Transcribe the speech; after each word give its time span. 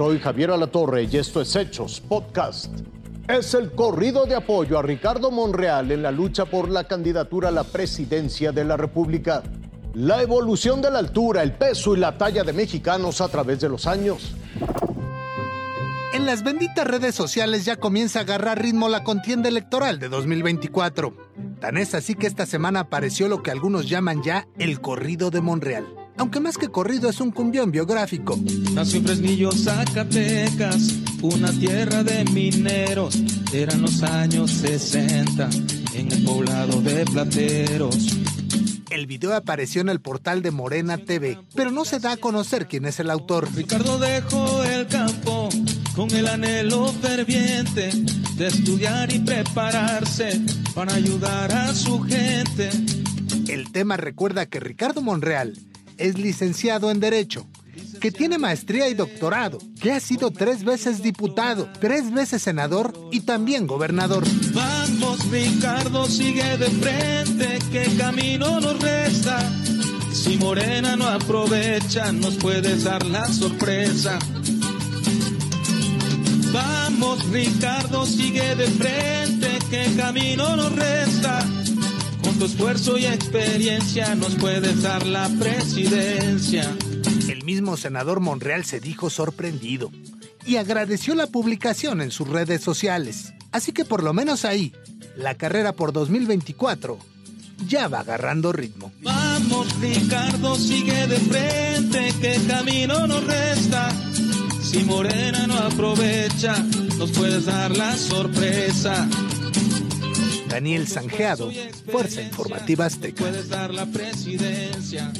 Soy 0.00 0.18
Javier 0.18 0.50
Alatorre 0.50 1.02
y 1.12 1.18
esto 1.18 1.42
es 1.42 1.54
Hechos 1.54 2.00
Podcast. 2.00 2.72
Es 3.28 3.52
el 3.52 3.72
corrido 3.72 4.24
de 4.24 4.34
apoyo 4.34 4.78
a 4.78 4.82
Ricardo 4.82 5.30
Monreal 5.30 5.92
en 5.92 6.02
la 6.02 6.10
lucha 6.10 6.46
por 6.46 6.70
la 6.70 6.84
candidatura 6.84 7.48
a 7.50 7.52
la 7.52 7.64
presidencia 7.64 8.50
de 8.50 8.64
la 8.64 8.78
República. 8.78 9.42
La 9.92 10.22
evolución 10.22 10.80
de 10.80 10.90
la 10.90 11.00
altura, 11.00 11.42
el 11.42 11.52
peso 11.52 11.94
y 11.94 11.98
la 11.98 12.16
talla 12.16 12.44
de 12.44 12.54
mexicanos 12.54 13.20
a 13.20 13.28
través 13.28 13.60
de 13.60 13.68
los 13.68 13.86
años. 13.86 14.34
En 16.14 16.24
las 16.24 16.44
benditas 16.44 16.86
redes 16.86 17.14
sociales 17.14 17.66
ya 17.66 17.76
comienza 17.76 18.20
a 18.20 18.22
agarrar 18.22 18.62
ritmo 18.62 18.88
la 18.88 19.04
contienda 19.04 19.50
electoral 19.50 19.98
de 19.98 20.08
2024. 20.08 21.14
Tan 21.60 21.76
es 21.76 21.94
así 21.94 22.14
que 22.14 22.26
esta 22.26 22.46
semana 22.46 22.80
apareció 22.80 23.28
lo 23.28 23.42
que 23.42 23.50
algunos 23.50 23.86
llaman 23.86 24.22
ya 24.22 24.48
el 24.58 24.80
corrido 24.80 25.30
de 25.30 25.42
Monreal. 25.42 25.99
Aunque 26.20 26.38
más 26.38 26.58
que 26.58 26.68
corrido 26.68 27.08
es 27.08 27.18
un 27.22 27.30
cumbión 27.30 27.72
biográfico. 27.72 28.38
Nació 28.74 28.98
en 28.98 29.06
Fresnillo, 29.06 29.52
Zacatecas, 29.52 30.94
una 31.22 31.50
tierra 31.50 32.04
de 32.04 32.26
mineros. 32.26 33.18
Eran 33.54 33.80
los 33.80 34.02
años 34.02 34.50
60 34.50 35.48
en 35.94 36.12
el 36.12 36.22
poblado 36.22 36.82
de 36.82 37.06
Plateros. 37.06 38.18
El 38.90 39.06
video 39.06 39.34
apareció 39.34 39.80
en 39.80 39.88
el 39.88 40.00
portal 40.02 40.42
de 40.42 40.50
Morena 40.50 40.98
TV, 40.98 41.38
pero 41.54 41.70
no 41.70 41.86
se 41.86 42.00
da 42.00 42.12
a 42.12 42.16
conocer 42.18 42.68
quién 42.68 42.84
es 42.84 43.00
el 43.00 43.08
autor. 43.08 43.48
Ricardo 43.54 43.98
dejó 43.98 44.62
el 44.64 44.88
campo 44.88 45.48
con 45.96 46.10
el 46.10 46.28
anhelo 46.28 46.88
ferviente 47.00 47.92
de 48.36 48.46
estudiar 48.46 49.10
y 49.10 49.20
prepararse 49.20 50.38
para 50.74 50.92
ayudar 50.92 51.50
a 51.50 51.74
su 51.74 51.98
gente. 52.02 52.68
El 53.48 53.72
tema 53.72 53.96
recuerda 53.96 54.44
que 54.44 54.60
Ricardo 54.60 55.00
Monreal 55.00 55.54
es 56.00 56.18
licenciado 56.18 56.90
en 56.90 56.98
Derecho, 56.98 57.46
que 58.00 58.10
tiene 58.10 58.38
maestría 58.38 58.88
y 58.88 58.94
doctorado, 58.94 59.58
que 59.80 59.92
ha 59.92 60.00
sido 60.00 60.30
tres 60.30 60.64
veces 60.64 61.02
diputado, 61.02 61.68
tres 61.80 62.10
veces 62.12 62.42
senador 62.42 62.92
y 63.12 63.20
también 63.20 63.66
gobernador. 63.66 64.24
Vamos 64.54 65.30
Ricardo, 65.30 66.06
sigue 66.06 66.56
de 66.56 66.70
frente, 66.70 67.58
que 67.70 67.96
camino 67.96 68.60
nos 68.60 68.80
resta. 68.80 69.38
Si 70.12 70.36
Morena 70.38 70.96
no 70.96 71.06
aprovecha, 71.06 72.10
nos 72.12 72.34
puedes 72.36 72.84
dar 72.84 73.04
la 73.06 73.26
sorpresa. 73.28 74.18
Vamos 76.52 77.24
Ricardo, 77.30 78.06
sigue 78.06 78.56
de 78.56 78.66
frente, 78.66 79.58
que 79.70 79.94
camino 79.96 80.56
nos 80.56 80.74
resta. 80.74 81.59
Tu 82.40 82.46
esfuerzo 82.46 82.96
y 82.96 83.04
experiencia 83.04 84.14
nos 84.14 84.34
puedes 84.36 84.80
dar 84.80 85.04
la 85.04 85.28
presidencia. 85.38 86.74
El 87.28 87.44
mismo 87.44 87.76
senador 87.76 88.20
Monreal 88.20 88.64
se 88.64 88.80
dijo 88.80 89.10
sorprendido 89.10 89.90
y 90.46 90.56
agradeció 90.56 91.14
la 91.14 91.26
publicación 91.26 92.00
en 92.00 92.10
sus 92.10 92.26
redes 92.26 92.62
sociales. 92.62 93.34
Así 93.52 93.72
que 93.72 93.84
por 93.84 94.02
lo 94.02 94.14
menos 94.14 94.46
ahí, 94.46 94.72
la 95.16 95.34
carrera 95.34 95.74
por 95.74 95.92
2024 95.92 96.98
ya 97.68 97.88
va 97.88 98.00
agarrando 98.00 98.52
ritmo. 98.52 98.90
Vamos 99.02 99.78
Ricardo, 99.78 100.56
sigue 100.56 101.08
de 101.08 101.18
frente, 101.18 102.14
que 102.22 102.40
camino 102.48 103.06
nos 103.06 103.22
resta. 103.22 103.90
Si 104.62 104.82
Morena 104.84 105.46
no 105.46 105.58
aprovecha, 105.58 106.56
nos 106.96 107.10
puedes 107.10 107.44
dar 107.44 107.76
la 107.76 107.94
sorpresa. 107.98 109.06
Daniel 110.50 110.86
Sanjeado, 110.88 111.50
Fuerza 111.90 112.22
Informativa 112.22 112.86
Azteca. 112.86 113.22
Puedes 113.22 113.48
dar 113.48 113.72
la 113.72 113.86
presidencia. 113.86 115.10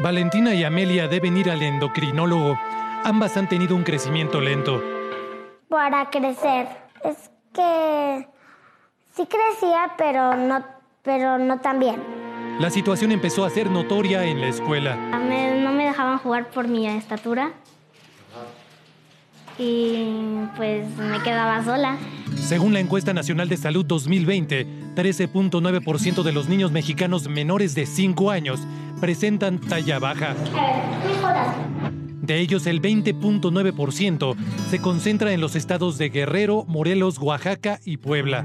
Valentina 0.00 0.54
y 0.54 0.64
Amelia 0.64 1.06
deben 1.06 1.36
ir 1.36 1.50
al 1.50 1.62
endocrinólogo. 1.62 2.58
Ambas 3.04 3.36
han 3.36 3.48
tenido 3.48 3.76
un 3.76 3.82
crecimiento 3.84 4.40
lento. 4.40 4.82
para 5.68 6.10
crecer. 6.10 6.68
Es 7.04 7.30
que 7.54 8.26
sí 9.16 9.26
crecía, 9.26 9.92
pero 9.98 10.34
no, 10.36 10.64
pero 11.02 11.38
no 11.38 11.60
tan 11.60 11.78
bien. 11.78 11.96
La 12.58 12.70
situación 12.70 13.10
empezó 13.12 13.44
a 13.44 13.50
ser 13.50 13.70
notoria 13.70 14.24
en 14.24 14.40
la 14.40 14.48
escuela. 14.48 14.96
Me- 14.96 15.60
no 15.60 15.72
me 15.72 15.84
dejaban 15.86 16.18
jugar 16.18 16.50
por 16.50 16.68
mi 16.68 16.86
estatura. 16.86 17.52
Y 19.58 20.44
pues 20.56 20.86
me 20.96 21.22
quedaba 21.22 21.62
sola. 21.64 21.96
Según 22.42 22.72
la 22.72 22.80
encuesta 22.80 23.14
nacional 23.14 23.48
de 23.48 23.56
salud 23.56 23.86
2020, 23.86 24.66
13.9% 24.96 26.22
de 26.22 26.32
los 26.32 26.48
niños 26.48 26.72
mexicanos 26.72 27.28
menores 27.28 27.74
de 27.74 27.86
5 27.86 28.30
años 28.30 28.60
presentan 29.00 29.60
talla 29.60 30.00
baja. 30.00 30.34
De 32.20 32.40
ellos, 32.40 32.66
el 32.66 32.82
20.9% 32.82 34.36
se 34.70 34.78
concentra 34.80 35.32
en 35.32 35.40
los 35.40 35.56
estados 35.56 35.98
de 35.98 36.10
Guerrero, 36.10 36.64
Morelos, 36.66 37.18
Oaxaca 37.18 37.80
y 37.84 37.96
Puebla. 37.96 38.44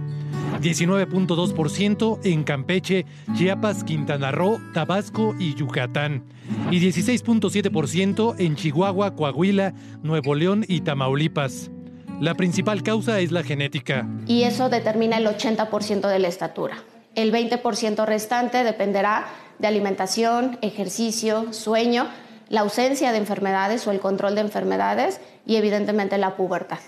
19.2% 0.61 2.19
en 2.23 2.43
Campeche, 2.43 3.05
Chiapas, 3.35 3.83
Quintana 3.83 4.31
Roo, 4.31 4.59
Tabasco 4.73 5.35
y 5.37 5.55
Yucatán. 5.55 6.23
Y 6.71 6.79
16.7% 6.79 8.35
en 8.37 8.55
Chihuahua, 8.55 9.15
Coahuila, 9.15 9.73
Nuevo 10.01 10.35
León 10.35 10.65
y 10.67 10.81
Tamaulipas. 10.81 11.71
La 12.19 12.33
principal 12.33 12.81
causa 12.81 13.19
es 13.19 13.31
la 13.31 13.43
genética. 13.43 14.07
y 14.25 14.43
eso 14.43 14.69
determina 14.69 15.17
el 15.17 15.27
80% 15.27 16.07
de 16.07 16.19
la 16.19 16.27
estatura. 16.27 16.83
El 17.13 17.31
20% 17.31 18.05
restante 18.05 18.63
dependerá 18.63 19.27
de 19.59 19.67
alimentación, 19.67 20.57
ejercicio, 20.61 21.53
sueño, 21.53 22.07
la 22.49 22.61
ausencia 22.61 23.11
de 23.11 23.19
enfermedades 23.19 23.85
o 23.85 23.91
el 23.91 23.99
control 23.99 24.33
de 24.35 24.41
enfermedades 24.41 25.19
y 25.45 25.57
evidentemente 25.57 26.17
la 26.17 26.35
pubertad. 26.35 26.79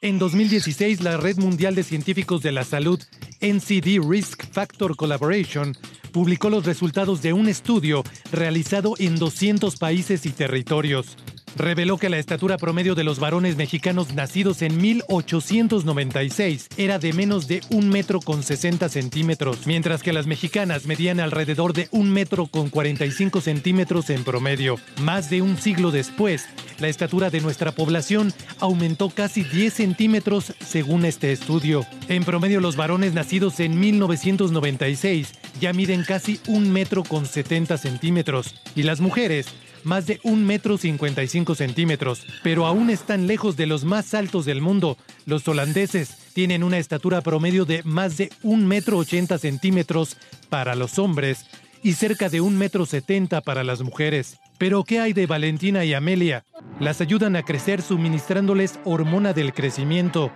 En 0.00 0.18
2016, 0.18 1.02
la 1.02 1.16
Red 1.16 1.38
Mundial 1.38 1.74
de 1.74 1.84
Científicos 1.84 2.42
de 2.42 2.52
la 2.52 2.64
Salud, 2.64 3.00
NCD 3.40 4.00
Risk 4.06 4.44
Factor 4.52 4.94
Collaboration, 4.94 5.74
publicó 6.12 6.50
los 6.50 6.64
resultados 6.66 7.22
de 7.22 7.32
un 7.32 7.48
estudio 7.48 8.04
realizado 8.30 8.94
en 8.98 9.16
200 9.16 9.76
países 9.76 10.26
y 10.26 10.30
territorios. 10.30 11.16
Reveló 11.56 11.98
que 11.98 12.08
la 12.08 12.18
estatura 12.18 12.56
promedio 12.56 12.94
de 12.94 13.04
los 13.04 13.18
varones 13.18 13.56
mexicanos 13.56 14.14
nacidos 14.14 14.62
en 14.62 14.80
1896 14.80 16.68
era 16.76 16.98
de 16.98 17.12
menos 17.12 17.48
de 17.48 17.62
un 17.70 17.88
metro 17.88 18.20
con 18.20 18.42
60 18.42 18.88
centímetros, 18.88 19.66
mientras 19.66 20.02
que 20.02 20.12
las 20.12 20.26
mexicanas 20.26 20.86
medían 20.86 21.20
alrededor 21.20 21.72
de 21.72 21.88
un 21.90 22.10
metro 22.10 22.46
con 22.46 22.70
45 22.70 23.40
centímetros 23.40 24.10
en 24.10 24.24
promedio. 24.24 24.76
Más 25.00 25.30
de 25.30 25.42
un 25.42 25.56
siglo 25.56 25.90
después, 25.90 26.46
la 26.78 26.88
estatura 26.88 27.30
de 27.30 27.40
nuestra 27.40 27.72
población 27.72 28.32
aumentó 28.60 29.10
casi 29.10 29.42
10 29.42 29.72
centímetros 29.72 30.54
según 30.60 31.04
este 31.04 31.32
estudio. 31.32 31.84
En 32.08 32.24
promedio, 32.24 32.60
los 32.60 32.76
varones 32.76 33.14
nacidos 33.14 33.58
en 33.60 33.78
1996 33.78 35.32
ya 35.60 35.72
miden 35.72 36.04
casi 36.04 36.40
un 36.46 36.72
metro 36.72 37.04
con 37.04 37.26
70 37.26 37.78
centímetros 37.78 38.54
y 38.74 38.82
las 38.82 39.00
mujeres 39.00 39.46
más 39.84 40.06
de 40.06 40.20
un 40.22 40.44
metro 40.44 40.76
55 40.76 41.54
centímetros, 41.54 42.26
pero 42.42 42.66
aún 42.66 42.90
están 42.90 43.26
lejos 43.26 43.56
de 43.56 43.66
los 43.66 43.84
más 43.84 44.14
altos 44.14 44.44
del 44.44 44.60
mundo. 44.60 44.96
Los 45.26 45.46
holandeses 45.48 46.16
tienen 46.34 46.62
una 46.62 46.78
estatura 46.78 47.20
promedio 47.20 47.64
de 47.64 47.82
más 47.84 48.16
de 48.16 48.30
un 48.42 48.66
metro 48.66 48.98
80 48.98 49.38
centímetros 49.38 50.16
para 50.48 50.74
los 50.74 50.98
hombres 50.98 51.46
y 51.82 51.92
cerca 51.94 52.28
de 52.28 52.40
un 52.40 52.58
metro 52.58 52.86
70 52.86 53.40
para 53.40 53.64
las 53.64 53.82
mujeres. 53.82 54.38
Pero 54.58 54.84
¿qué 54.84 55.00
hay 55.00 55.12
de 55.12 55.26
Valentina 55.26 55.84
y 55.84 55.94
Amelia? 55.94 56.44
Las 56.80 57.00
ayudan 57.00 57.36
a 57.36 57.44
crecer 57.44 57.82
suministrándoles 57.82 58.80
hormona 58.84 59.32
del 59.32 59.52
crecimiento. 59.54 60.32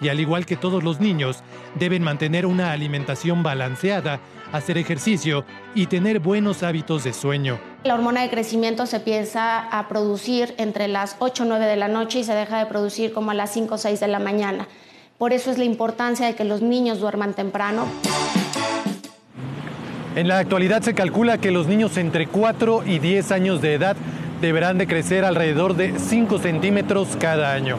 Y 0.00 0.08
al 0.08 0.20
igual 0.20 0.46
que 0.46 0.56
todos 0.56 0.82
los 0.82 1.00
niños, 1.00 1.42
deben 1.74 2.02
mantener 2.02 2.46
una 2.46 2.72
alimentación 2.72 3.42
balanceada, 3.42 4.20
hacer 4.52 4.78
ejercicio 4.78 5.44
y 5.74 5.86
tener 5.86 6.18
buenos 6.18 6.62
hábitos 6.62 7.04
de 7.04 7.12
sueño. 7.12 7.58
La 7.84 7.94
hormona 7.94 8.22
de 8.22 8.30
crecimiento 8.30 8.86
se 8.86 8.96
empieza 8.96 9.60
a 9.60 9.88
producir 9.88 10.54
entre 10.58 10.88
las 10.88 11.16
8 11.18 11.44
o 11.44 11.46
9 11.46 11.66
de 11.66 11.76
la 11.76 11.88
noche 11.88 12.20
y 12.20 12.24
se 12.24 12.34
deja 12.34 12.58
de 12.58 12.66
producir 12.66 13.12
como 13.12 13.30
a 13.30 13.34
las 13.34 13.52
5 13.52 13.74
o 13.74 13.78
6 13.78 14.00
de 14.00 14.08
la 14.08 14.18
mañana. 14.18 14.68
Por 15.18 15.32
eso 15.32 15.50
es 15.50 15.58
la 15.58 15.64
importancia 15.64 16.26
de 16.26 16.34
que 16.34 16.44
los 16.44 16.62
niños 16.62 16.98
duerman 16.98 17.34
temprano. 17.34 17.86
En 20.14 20.28
la 20.28 20.38
actualidad 20.38 20.82
se 20.82 20.94
calcula 20.94 21.38
que 21.38 21.50
los 21.50 21.66
niños 21.66 21.96
entre 21.96 22.26
4 22.26 22.82
y 22.84 22.98
10 22.98 23.32
años 23.32 23.62
de 23.62 23.74
edad 23.74 23.96
deberán 24.42 24.76
de 24.76 24.86
crecer 24.86 25.24
alrededor 25.24 25.74
de 25.74 25.98
5 25.98 26.38
centímetros 26.38 27.16
cada 27.18 27.54
año. 27.54 27.78